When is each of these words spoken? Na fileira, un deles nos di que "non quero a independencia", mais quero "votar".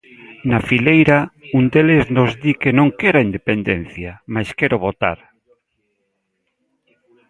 Na 0.49 0.59
fileira, 0.67 1.19
un 1.57 1.63
deles 1.73 2.05
nos 2.15 2.31
di 2.43 2.53
que 2.61 2.71
"non 2.77 2.89
quero 2.99 3.17
a 3.19 3.25
independencia", 3.29 4.11
mais 4.33 4.49
quero 4.59 4.81
"votar". 4.87 5.19